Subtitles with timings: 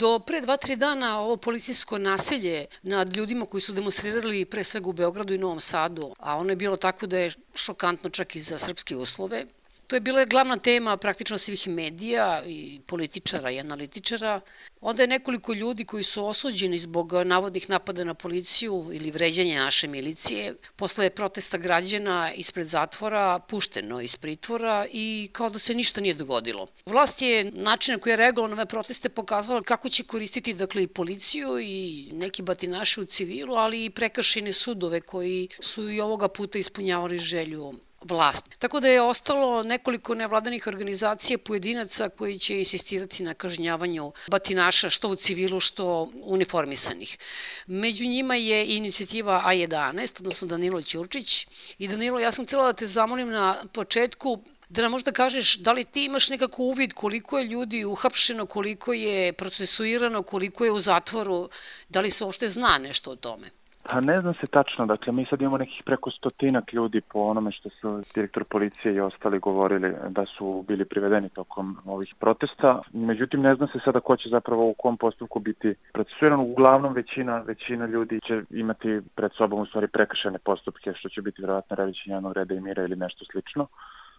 [0.00, 4.88] Do pre dva, tri dana ovo policijsko nasilje nad ljudima koji su demonstrirali pre svega
[4.88, 8.40] u Beogradu i Novom Sadu, a ono je bilo tako da je šokantno čak i
[8.40, 9.42] za srpske uslove,
[9.90, 14.40] To je bila glavna tema praktično svih medija i političara i analitičara.
[14.80, 19.88] Onda je nekoliko ljudi koji su osuđeni zbog navodnih napada na policiju ili vređanja naše
[19.88, 26.14] milicije, posle protesta građana ispred zatvora, pušteno iz pritvora i kao da se ništa nije
[26.14, 26.66] dogodilo.
[26.86, 30.82] Vlast je način na koji je reagovala na ove proteste pokazala kako će koristiti dakle,
[30.82, 36.28] i policiju i neki batinaši u civilu, ali i prekršene sudove koji su i ovoga
[36.28, 38.42] puta ispunjavali želju vlast.
[38.58, 45.08] Tako da je ostalo nekoliko nevladanih organizacija pojedinaca koji će insistirati na kažnjavanju batinaša što
[45.08, 47.18] u civilu, što uniformisanih.
[47.66, 51.46] Među njima je inicijativa A11, odnosno Danilo Ćurčić.
[51.78, 55.72] I Danilo, ja sam htjela da te zamolim na početku da nam možda kažeš da
[55.72, 60.80] li ti imaš nekako uvid koliko je ljudi uhapšeno, koliko je procesuirano, koliko je u
[60.80, 61.48] zatvoru,
[61.88, 63.50] da li se uopšte zna nešto o tome?
[63.82, 67.52] Pa ne znam se tačno, dakle mi sad imamo nekih preko stotinak ljudi po onome
[67.52, 72.82] što su direktor policije i ostali govorili da su bili privedeni tokom ovih protesta.
[72.92, 76.40] Međutim ne znam se sada ko će zapravo u kom postupku biti procesuiran.
[76.40, 81.42] Uglavnom većina, većina ljudi će imati pred sobom u stvari prekršene postupke što će biti
[81.42, 83.66] vjerojatno revićenje jednog reda i mira ili nešto slično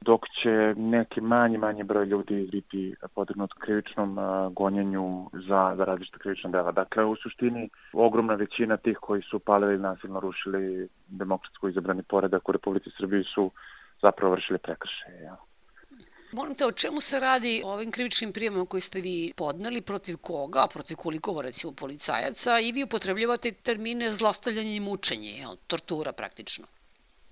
[0.02, 4.18] dok će neki manji, manji broj ljudi biti podregnut krivičnom
[4.54, 6.72] gonjenju za, za različite krivične dela.
[6.72, 12.52] Dakle, u suštini, ogromna većina tih koji su palili nasilno rušili demokratsko izabrani poredak u
[12.52, 13.52] Republici Srbiji su
[14.02, 15.22] zapravo vršili prekršaje.
[15.24, 15.38] Ja.
[16.32, 20.68] Molim te, o čemu se radi ovim krivičnim prijemom koji ste vi podneli, protiv koga,
[20.74, 26.66] protiv koliko, recimo, policajaca i vi upotrebljavate termine zlostavljanje i mučenje, tortura praktično?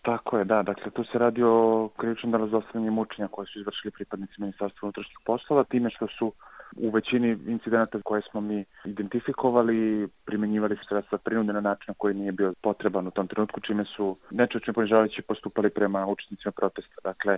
[0.10, 0.64] Tako je, da.
[0.64, 5.18] Dakle, tu se radi o krivičnom delu zostavljanja mučenja koje su izvršili pripadnici Ministarstva unutrašnjih
[5.26, 6.34] poslova, time što su
[6.78, 12.32] u većini incidenata koje smo mi identifikovali, primenjivali su sredstva prinude na način koji nije
[12.32, 16.96] bio potreban u tom trenutku, čime su nečočno ponižavajući postupali prema učesnicima protesta.
[17.04, 17.38] Dakle,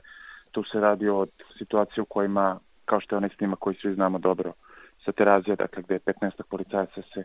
[0.51, 4.19] tu se radi o situaciji u kojima, kao što je onaj snima koji svi znamo
[4.19, 4.53] dobro,
[5.05, 7.23] sa terazija, dakle, gde 15 policajaca se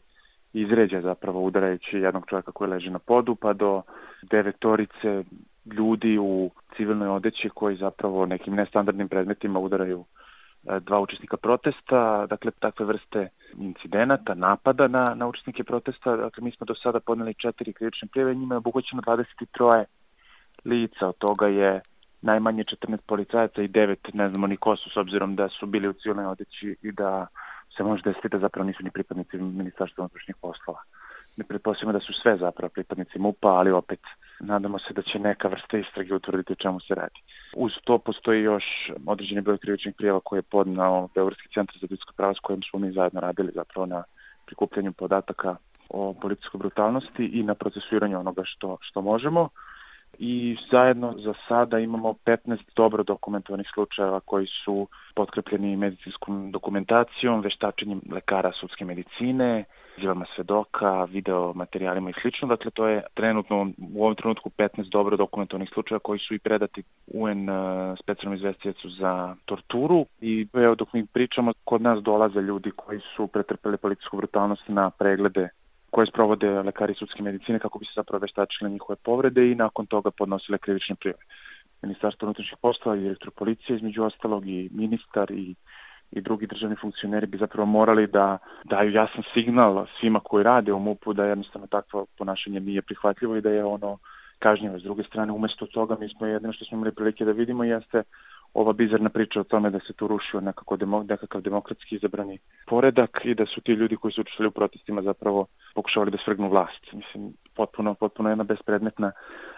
[0.60, 3.82] izređa zapravo udarajući jednog čovjeka koji leži na podu, pa do
[4.22, 5.24] devetorice
[5.72, 12.50] ljudi u civilnoj odeći koji zapravo nekim nestandardnim predmetima udaraju e, dva učesnika protesta, dakle
[12.50, 13.28] takve vrste
[13.58, 18.34] incidenata, napada na, na učesnike protesta, dakle mi smo do sada podneli četiri krivične prijeve,
[18.34, 19.84] njima je obuhvaćeno 23
[20.64, 21.80] lica, od toga je
[22.22, 25.88] najmanje 14 policajaca i 9 ne znamo ni ko su s obzirom da su bili
[25.88, 27.26] u civilnoj odeći i da
[27.76, 30.80] se može desiti da zapravo nisu ni pripadnici ministarstva unutrašnjih poslova.
[31.36, 34.00] Mi pretpostavljamo da su sve zapravo pripadnici MUPA, ali opet
[34.40, 37.20] nadamo se da će neka vrsta istrage utvrditi o čemu se radi.
[37.56, 38.64] Uz to postoji još
[39.06, 42.78] određeni broj krivičnih prijava koje je podnao Beogradski centar za ljudsko pravo s kojim smo
[42.78, 44.02] mi zajedno radili zapravo na
[44.46, 45.56] prikupljanju podataka
[45.88, 49.48] o policijskoj brutalnosti i na procesuiranju onoga što, što možemo
[50.18, 58.00] i zajedno za sada imamo 15 dobro dokumentovanih slučajeva koji su potkrepljeni medicinskom dokumentacijom, veštačenjem
[58.12, 59.64] lekara sudske medicine,
[59.96, 62.48] izjavama svedoka, video materijalima i slično.
[62.48, 66.82] Dakle, to je trenutno u ovom trenutku 15 dobro dokumentovanih slučajeva koji su i predati
[67.06, 72.70] UN uh, specijalnom izvestijacu za torturu i evo dok mi pričamo, kod nas dolaze ljudi
[72.76, 75.48] koji su pretrpeli policijsku brutalnost na preglede
[75.96, 80.10] koje sprovode lekari sudske medicine kako bi se zapravo veštačile njihove povrede i nakon toga
[80.10, 81.18] podnosile krivične prijeve.
[81.82, 85.54] Ministarstvo unutrašnjih poslova i direktor policije između ostalog i ministar i
[86.12, 90.78] i drugi državni funkcioneri bi zapravo morali da daju jasan signal svima koji rade u
[90.78, 93.98] MUP-u da jednostavno takvo ponašanje nije prihvatljivo i da je ono
[94.38, 94.78] kažnjivo.
[94.78, 98.02] S druge strane, umesto toga mi smo jedino što smo imali prilike da vidimo jeste
[98.56, 103.20] ova bizarna priča o tome da se tu rušio nekako demo, nekakav demokratski izabrani poredak
[103.24, 106.92] i da su ti ljudi koji su učestvovali u protestima zapravo pokušavali da svrgnu vlast.
[106.92, 109.12] Mislim, potpuno, potpuno jedna bespredmetna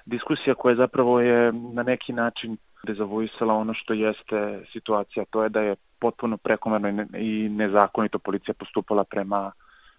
[0.06, 5.60] diskusija koja zapravo je na neki način dezavuisala ono što jeste situacija, to je da
[5.60, 9.52] je potpuno prekomerno i nezakonito policija postupala prema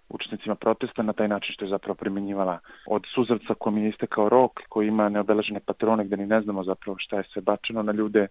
[0.09, 4.51] učesnicima protesta na taj način što je zapravo primjenjivala od suzavca kom je istekao rok,
[4.69, 8.27] koji ima neobeležene patrone gde ni ne znamo zapravo šta je se bačeno na ljude,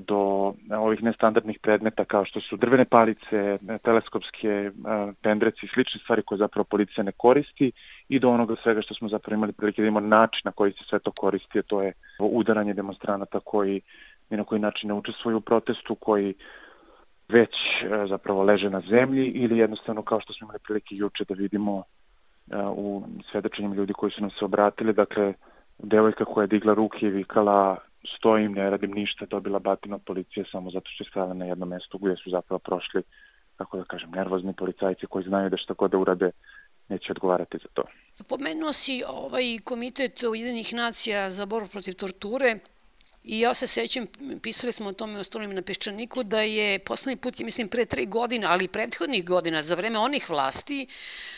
[0.00, 4.70] do ovih nestandardnih predmeta kao što su drvene palice, teleskopske
[5.22, 7.72] pendreci i slične stvari koje zapravo policija ne koristi
[8.08, 10.84] i do onoga svega što smo zapravo imali prilike da imamo način na koji se
[10.88, 13.80] sve to koristi, to je udaranje demonstranata koji
[14.30, 16.34] ni na koji način ne učestvuju u protestu, koji
[17.28, 17.54] već
[18.08, 21.82] zapravo leže na zemlji ili jednostavno kao što smo imali prilike juče da vidimo
[22.76, 25.34] u svedočenjima ljudi koji su nam se obratili, dakle
[25.78, 27.76] devojka koja je digla ruke i vikala
[28.16, 31.68] stojim, ne radim ništa, dobila batina od policije samo zato što je stala na jednom
[31.68, 33.02] mestu gdje su zapravo prošli
[33.56, 36.30] kako da kažem, nervozni policajci koji znaju da šta god da urade
[36.88, 37.82] neće odgovarati za to.
[38.28, 42.58] Pomenuo si ovaj komitet Ujedinih nacija za borbu protiv torture
[43.24, 44.06] I ja se sećam,
[44.42, 48.48] pisali smo o tome ostalim na Peščaniku, da je poslednji put, mislim, pre tri godina,
[48.52, 50.86] ali prethodnih godina, za vreme onih vlasti,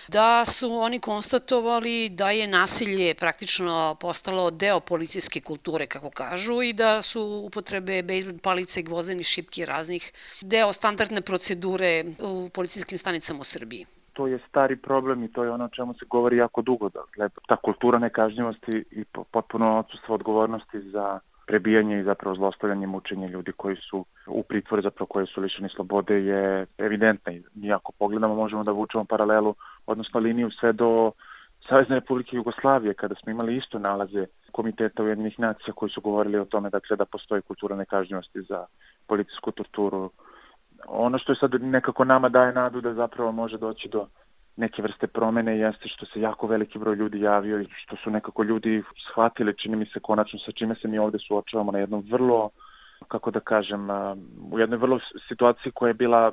[0.08, 6.72] da su oni konstatovali da je nasilje praktično postalo deo policijske kulture, kako kažu, i
[6.72, 13.44] da su upotrebe bejzbol palice, gvozeni šipki raznih deo standardne procedure u policijskim stanicama u
[13.44, 16.88] Srbiji to je stari problem i to je ono o čemu se govori jako dugo.
[16.88, 23.52] Dakle, ta kultura nekažnjivosti i potpuno odsustvo odgovornosti za prebijanje i zapravo zlostavljanje mučenje ljudi
[23.52, 28.34] koji su u pritvoru, zapravo koji su lišeni slobode je evidentna i mi ako pogledamo
[28.34, 29.54] možemo da vučemo paralelu,
[29.86, 31.12] odnosno liniju sve do
[31.68, 36.44] Savezne Republike Jugoslavije, kada smo imali isto nalaze Komiteta Ujedinjenih nacija koji su govorili o
[36.44, 38.66] tome dakle, da postoji kultura nekažnjivosti za
[39.06, 40.10] policijsku torturu.
[40.86, 44.06] Ono što je sad nekako nama daje nadu da zapravo može doći do
[44.56, 48.42] neke vrste promene jeste što se jako veliki broj ljudi javio i što su nekako
[48.42, 52.50] ljudi shvatili, čini mi se konačno sa čime se mi ovde suočavamo na jednom vrlo,
[53.08, 53.90] kako da kažem,
[54.52, 54.98] u jednoj vrlo
[55.28, 56.32] situaciji koja je bila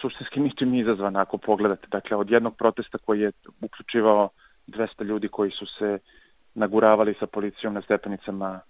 [0.00, 1.86] suštinski ničim izazvana ako pogledate.
[1.90, 4.28] Dakle, od jednog protesta koji je uključivao
[4.66, 5.98] 200 ljudi koji su se
[6.54, 8.60] naguravali sa policijom na stepenicama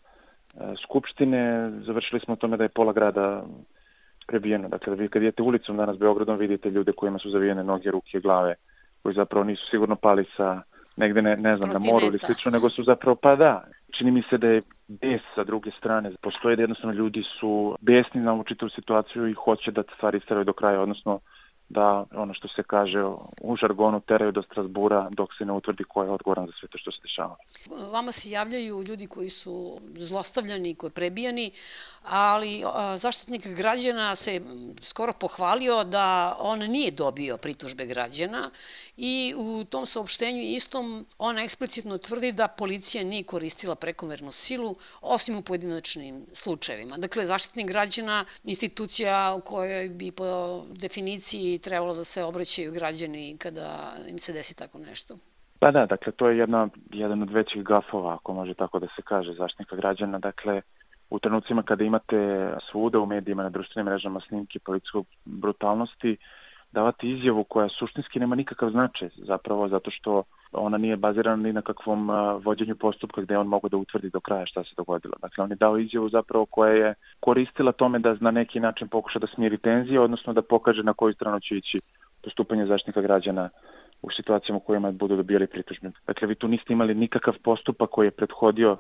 [0.83, 3.45] Skupštine, završili smo tome da je pola grada
[4.27, 4.69] prebijeno.
[4.69, 8.21] Dakle, da vi kad idete ulicom danas Beogradom vidite ljude kojima su zavijene noge, ruke,
[8.21, 8.55] glave,
[9.03, 10.63] koji zapravo nisu sigurno pali sa
[10.97, 13.65] negde, ne, ne znam, na moru ili slično, nego su zapravo, pa da,
[13.99, 16.13] čini mi se da je bes sa druge strane.
[16.23, 20.45] Postoje da jednostavno ljudi su besni na ovu čitavu situaciju i hoće da stvari stavaju
[20.45, 21.21] do kraja, odnosno
[21.69, 23.05] da ono što se kaže
[23.41, 26.79] u žargonu teraju do Strasbura dok se ne utvrdi ko je odgovoran za sve to
[26.79, 27.37] što se dešava.
[27.93, 31.51] Vama se javljaju ljudi koji su zlostavljani, koji prebijani,
[32.05, 32.63] ali
[32.97, 34.41] zaštitnik građana se
[34.83, 38.51] skoro pohvalio da on nije dobio pritužbe građana
[38.97, 45.37] i u tom saopštenju istom on eksplicitno tvrdi da policija nije koristila prekomernu silu osim
[45.37, 46.97] u pojedinačnim slučajevima.
[46.97, 53.93] Dakle, zaštitnik građana institucija u kojoj bi po definiciji trebalo da se obraćaju građani kada
[54.09, 55.19] im se desi tako nešto.
[55.59, 59.03] Pa da, dakle, to je jedna, jedan od većih gafova, ako može tako da se
[59.03, 60.19] kaže, zaštitnika građana.
[60.19, 60.63] Dakle,
[61.13, 66.17] u trenucima kada imate svuda u medijima, na društvenim mrežama snimke policijskog brutalnosti,
[66.73, 70.23] davati izjavu koja suštinski nema nikakav značaj, zapravo zato što
[70.53, 72.11] ona nije bazirana ni na kakvom
[72.45, 75.15] vođenju postupka gde on mogu da utvrdi do kraja šta se dogodilo.
[75.23, 79.19] Dakle, on je dao izjavu zapravo koja je koristila tome da na neki način pokuša
[79.19, 81.81] da smiri tenzije, odnosno da pokaže na koju stranu će ići
[82.25, 83.49] postupanje zaštitnika građana
[84.03, 85.91] u situacijama u kojima budu dobijali pritužbe.
[86.07, 88.77] Dakle, vi tu niste imali nikakav postupak koji je prethodio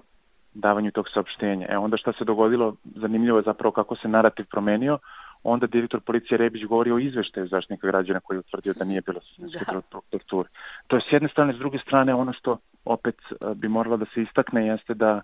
[0.55, 1.67] davanju tog saopštenja.
[1.71, 4.99] E onda šta se dogodilo, zanimljivo je zapravo kako se narativ promenio,
[5.45, 9.21] onda direktor policije Rebić govori o izveštaju zaštitnika građana koji je utvrdio da nije bilo
[9.21, 10.01] sistemske da.
[10.11, 10.49] torture.
[10.87, 14.05] To je s jedne strane, s druge strane ono što opet e, bi moralo da
[14.15, 15.21] se istakne jeste da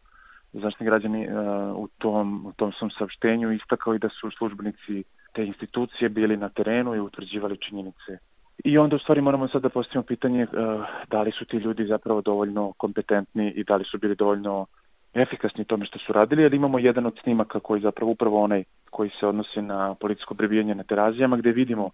[0.52, 1.34] zaštitni građani uh,
[1.76, 6.48] u, tom, u tom svom saopštenju istakao i da su službenici te institucije bili na
[6.48, 8.18] terenu i utvrđivali činjenice.
[8.64, 11.86] I onda u stvari moramo sad da postavimo pitanje uh, da li su ti ljudi
[11.86, 14.66] zapravo dovoljno kompetentni i da li su bili dovoljno
[15.14, 19.10] efikasni tome što su radili, jer imamo jedan od snimaka koji zapravo upravo onaj koji
[19.20, 21.90] se odnosi na policijsko prebijanje na terazijama, gde vidimo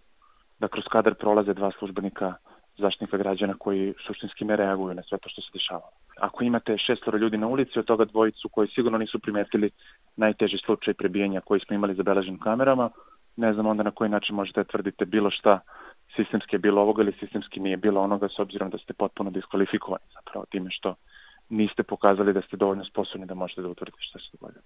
[0.58, 2.34] da kroz kadar prolaze dva službenika
[2.78, 5.88] zaštitnika građana koji suštinski ne reaguju na sve to što se dešava.
[6.20, 9.70] Ako imate šestoro ljudi na ulici, od toga dvojicu koji sigurno nisu primetili
[10.16, 12.90] najteži slučaj prebijanja koji smo imali zabeležen kamerama,
[13.36, 15.60] ne znam onda na koji način možete da tvrdite bilo šta
[16.16, 20.04] sistemski je bilo ovoga ili sistemski nije bilo onoga s obzirom da ste potpuno diskvalifikovani
[20.14, 20.94] zapravo time što
[21.48, 24.62] niste pokazali da ste dovoljno sposobni da možete da utvrdite šta se dogodilo.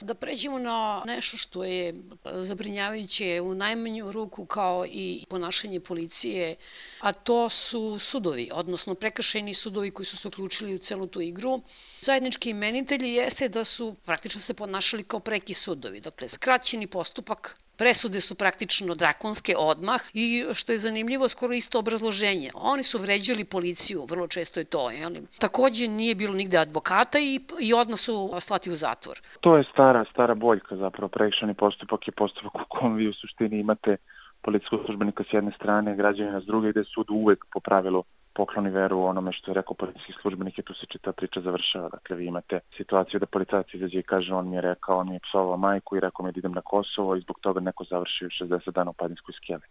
[0.00, 1.94] Da pređemo na nešto što je
[2.24, 6.56] zabrinjavajuće u najmanju ruku kao i ponašanje policije,
[7.00, 11.62] a to su sudovi, odnosno prekršajni sudovi koji su se uključili u celu tu igru.
[12.00, 18.20] Zajednički imenitelji jeste da su praktično se ponašali kao preki sudovi, dakle skraćeni postupak Presude
[18.20, 22.50] su praktično drakonske odmah i što je zanimljivo skoro isto obrazloženje.
[22.54, 24.90] Oni su vređali policiju, vrlo često je to.
[24.90, 25.22] Jeli?
[25.38, 29.20] Takođe nije bilo nigde advokata i, i odmah su slati u zatvor.
[29.40, 31.08] To je stara, stara boljka zapravo.
[31.08, 33.96] Prekšani postupak je postupak u kom vi u suštini imate
[34.42, 39.00] policijskog službenika s jedne strane, građanina s druge, gde sud uvek po pravilu pokloni veru
[39.02, 41.88] onome što je rekao policijski službenik i tu se čita priča završava.
[41.88, 45.14] Dakle, vi imate situaciju da policajac izađe i kaže on mi je rekao, on mi
[45.14, 48.24] je psovao majku i rekao mi da idem na Kosovo i zbog toga neko završi
[48.24, 49.66] 60 dana u Padinskoj skeli.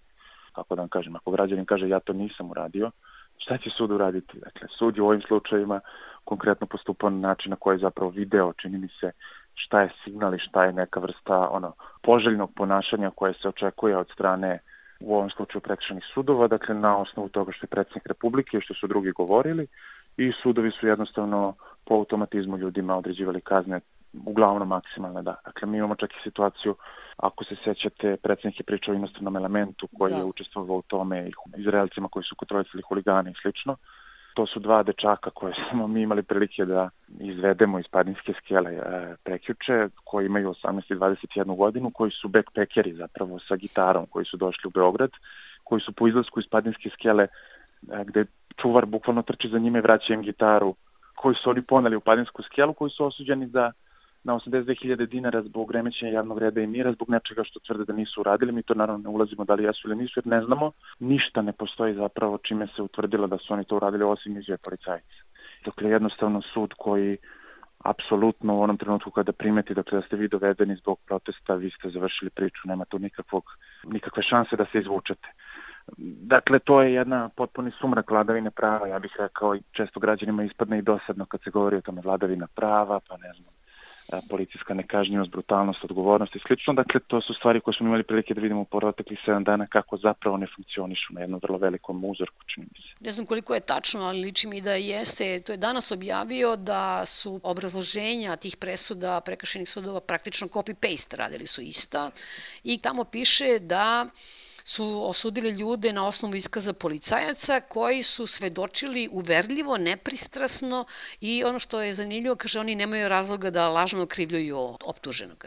[0.56, 2.92] Kako da vam kažem, ako građanin kaže ja to nisam uradio,
[3.38, 4.39] šta će sud uraditi?
[4.39, 5.80] Dakle, sud je u ovim slučajima
[6.24, 9.12] konkretno postupao na način na koji je zapravo video, čini mi se,
[9.56, 11.74] šta je signal i šta je neka vrsta ono,
[12.04, 14.60] poželjnog ponašanja koje se očekuje od strane
[15.00, 18.74] u ovom slučaju prekšenih sudova, dakle na osnovu toga što je predsjednik Republike i što
[18.74, 19.68] su drugi govorili
[20.18, 21.53] i sudovi su jednostavno
[21.86, 23.79] po automatizmu ljudima određivali kazne
[24.25, 25.36] uglavnom maksimalne, da.
[25.46, 26.75] Dakle, mi imamo čak i situaciju,
[27.18, 30.18] ako se sećate, predsjednik je pričao o inostranom elementu koji da.
[30.18, 33.75] je učestvovao u tome, izraelcima koji su kontrolisali huligane i slično.
[34.33, 39.15] To su dva dečaka koje smo mi imali prilike da izvedemo iz Padinske skele e,
[39.24, 44.38] prekjuče, koji imaju 18 i 21 godinu, koji su backpackeri zapravo sa gitarom, koji su
[44.38, 45.09] došli u Beograd,
[45.63, 48.25] koji su po izlasku iz Padinske skele, e, gde
[48.62, 50.75] čuvar bukvalno trči za njime, vraća im gitaru,
[51.15, 53.71] koji su oni poneli u Padinsku skelu, koji su osuđeni da
[54.24, 58.22] na 82.000 dinara zbog remećenja javnog reda i mira, zbog nečega što tvrde da nisu
[58.22, 58.52] uradili.
[58.52, 60.72] Mi to naravno ne ulazimo da li jesu ili nisu, jer ne znamo.
[61.00, 65.16] Ništa ne postoji zapravo čime se utvrdilo da su oni to uradili osim izve policajci.
[65.66, 67.18] Dakle, jednostavno sud koji
[67.84, 71.90] apsolutno u onom trenutku kada primeti dakle, da ste vi dovedeni zbog protesta, vi ste
[71.90, 73.44] završili priču, nema tu nikakvog,
[73.84, 75.28] nikakve šanse da se izvučete.
[75.98, 80.80] Dakle, to je jedna potpuni sumrak vladavine prava, ja bih rekao, i često građanima ispadne
[80.80, 83.54] i dosadno kad se govori o tome vladavina prava, pa ne znam,
[84.30, 86.74] policijska nekažnjivost, brutalnost, odgovornost i slično.
[86.74, 89.98] Dakle, to su stvari koje smo imali prilike da vidimo u proteklih 7 dana kako
[89.98, 92.89] zapravo ne funkcionišu na jednom vrlo velikom uzorku, čini mi se.
[93.00, 95.42] Ne znam koliko je tačno, ali liči mi da jeste.
[95.42, 101.62] To je danas objavio da su obrazloženja tih presuda prekašenih sudova praktično copy-paste radili su
[101.62, 102.12] ista
[102.63, 104.06] i tamo piše da
[104.63, 110.86] su osudili ljude na osnovu iskaza policajaca koji su svedočili uverljivo, nepristrasno
[111.22, 115.46] i ono što je zanimljivo, kaže, oni nemaju razloga da lažno krivljuju optuženog.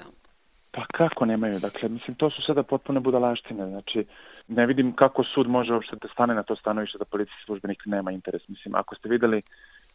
[0.71, 1.59] Pa kako nemaju?
[1.59, 3.66] Dakle, mislim, to su sada potpune budalaštine.
[3.66, 4.04] Znači,
[4.49, 8.12] ne vidim kako sud može uopšte da stane na to stanovište da policijski službenik nema
[8.12, 8.49] interes.
[8.49, 9.42] Mislim, ako ste videli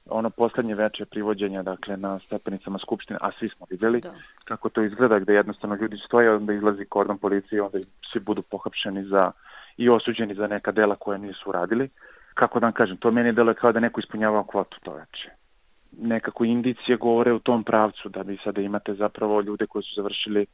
[0.09, 4.13] ono poslednje veče privođenja dakle na stepenicama skupštine, a svi smo videli da.
[4.45, 7.79] kako to izgleda gde jednostavno ljudi stoje, onda izlazi kordon policije, onda
[8.11, 9.31] svi budu pohapšeni za
[9.77, 11.89] i osuđeni za neka dela koje nisu uradili.
[12.33, 15.29] Kako da vam kažem, to meni deluje kao da neko ispunjava kvotu to veče.
[16.01, 20.45] Nekako indicije govore u tom pravcu da vi sada imate zapravo ljude koji su završili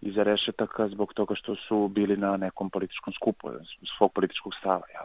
[0.00, 3.48] iza rešetaka zbog toga što su bili na nekom političkom skupu,
[3.98, 4.82] svog političkog stava.
[4.94, 5.04] Ja.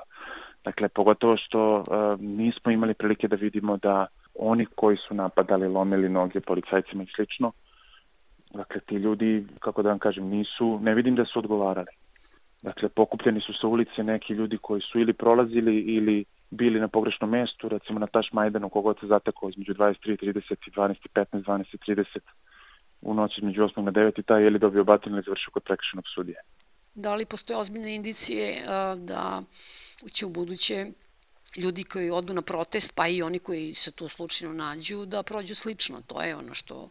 [0.64, 1.86] Dakle, pogotovo što uh,
[2.20, 7.52] nismo imali prilike da vidimo da oni koji su napadali, lomili noge policajcima i slično,
[8.54, 11.92] dakle, ti ljudi, kako da vam kažem, nisu, ne vidim da su odgovarali.
[12.62, 17.30] Dakle, pokupljeni su sa ulice neki ljudi koji su ili prolazili ili bili na pogrešnom
[17.30, 22.20] mestu, recimo na Taš Majdanu, kogod se zatekao između 23.30 i 12.15, 12.30
[23.02, 23.82] u noći između 8.
[23.82, 24.20] na 9.
[24.20, 26.38] i taj je li dobio batin ili završio kod prekršenog sudije.
[26.96, 29.44] Da li postoje ozbiljne indicije uh, da
[30.12, 30.88] će u buduće
[31.58, 35.56] ljudi koji odu na protest, pa i oni koji se tu slučajno nađu, da prođu
[35.56, 36.02] slično.
[36.08, 36.90] To je ono što,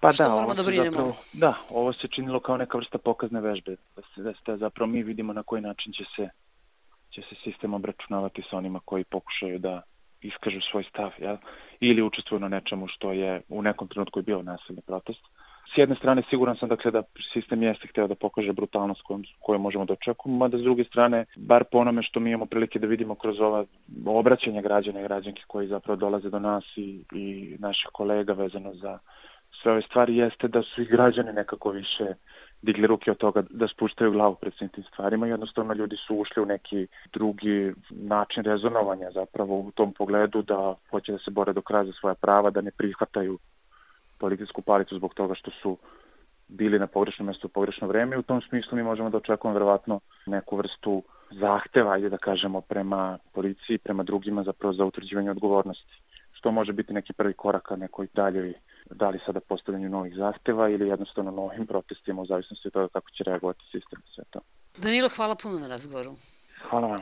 [0.00, 0.90] pa što da, moramo da brinemo.
[0.90, 3.76] Zapravo, da, ovo se činilo kao neka vrsta pokazne vežbe.
[3.96, 6.28] Da se, da se zapravo mi vidimo na koji način će se,
[7.10, 9.82] će se sistem obračunavati sa onima koji pokušaju da
[10.22, 11.36] iskažu svoj stav, ja?
[11.80, 15.20] ili učestvuju na nečemu što je u nekom trenutku bio nasilni protest.
[15.74, 17.02] S jedne strane siguran sam dakle da
[17.32, 21.24] sistem jeste hteo da pokaže brutalnost koju, koju možemo da očekujemo, mada s druge strane,
[21.36, 23.64] bar po onome što mi imamo prilike da vidimo kroz ova
[24.06, 28.98] obraćanja građana i građanki koji zapravo dolaze do nas i, i naših kolega vezano za
[29.62, 32.14] sve ove stvari, jeste da su i građani nekako više
[32.62, 35.26] digli ruke od toga da spuštaju glavu pred svim tim stvarima.
[35.26, 41.12] Jednostavno ljudi su ušli u neki drugi način rezonovanja zapravo u tom pogledu da hoće
[41.12, 43.38] da se bore do kraja za svoja prava, da ne prihvataju
[44.18, 45.76] policijsku palicu zbog toga što su
[46.48, 49.54] bili na pogrešnom mestu u pogrešno vreme i u tom smislu mi možemo da očekujemo
[49.54, 56.02] verovatno neku vrstu zahteva, ajde da kažemo, prema policiji, prema drugima zapravo za utvrđivanje odgovornosti.
[56.32, 58.54] Što može biti neki prvi korak ka nekoj daljoj,
[58.94, 63.10] da li sada postavljanju novih zahteva ili jednostavno novim protestima u zavisnosti od toga kako
[63.10, 64.40] će reagovati sistem sve to.
[64.76, 66.14] Danilo, hvala puno na razgovoru.
[66.70, 67.00] Hvala vam.